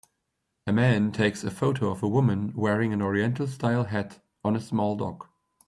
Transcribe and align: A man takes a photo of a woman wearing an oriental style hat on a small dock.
A 0.65 0.73
man 0.73 1.11
takes 1.11 1.43
a 1.43 1.51
photo 1.51 1.91
of 1.91 2.01
a 2.01 2.07
woman 2.07 2.53
wearing 2.55 2.91
an 2.91 3.03
oriental 3.03 3.45
style 3.45 3.83
hat 3.83 4.19
on 4.43 4.55
a 4.55 4.59
small 4.59 4.95
dock. 4.95 5.29